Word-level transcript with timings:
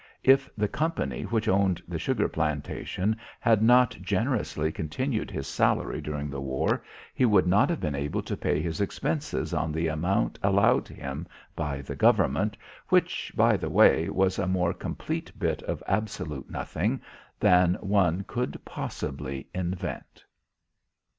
If 0.23 0.49
the 0.57 0.67
company 0.67 1.25
which 1.25 1.47
owned 1.47 1.79
the 1.87 1.99
sugar 1.99 2.27
plantation 2.27 3.15
had 3.39 3.61
not 3.61 3.91
generously 4.01 4.71
continued 4.71 5.29
his 5.29 5.45
salary 5.45 6.01
during 6.01 6.27
the 6.27 6.41
war, 6.41 6.81
he 7.13 7.23
would 7.23 7.45
not 7.45 7.69
have 7.69 7.79
been 7.79 7.93
able 7.93 8.23
to 8.23 8.35
pay 8.35 8.59
his 8.63 8.81
expenses 8.81 9.53
on 9.53 9.71
the 9.71 9.87
amount 9.87 10.39
allowed 10.41 10.87
him 10.87 11.27
by 11.55 11.83
the 11.83 11.95
government, 11.95 12.57
which, 12.89 13.31
by 13.35 13.55
the 13.55 13.69
way, 13.69 14.09
was 14.09 14.39
a 14.39 14.47
more 14.47 14.73
complete 14.73 15.31
bit 15.37 15.61
of 15.61 15.83
absolute 15.87 16.49
nothing 16.49 16.99
than 17.39 17.75
one 17.75 18.23
could 18.27 18.59
possibly 18.65 19.49
invent. 19.53 20.25